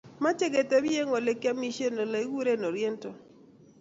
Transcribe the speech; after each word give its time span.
Mechei 0.23 0.51
kotebi 0.55 0.91
eng 1.01 1.13
olegiamishen 1.17 1.95
olegiguree 2.05 2.65
Oriental 2.71 3.13